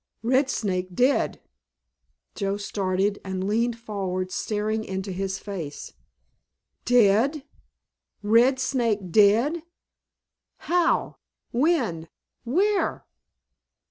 [0.23, 1.39] "Red Snake dead."
[2.33, 5.93] Joe started, and leaned forward staring into his face.
[6.85, 7.43] "Dead?
[8.23, 9.61] Red Snake dead?
[10.57, 11.17] How?
[11.51, 12.07] When?
[12.45, 13.05] Where?"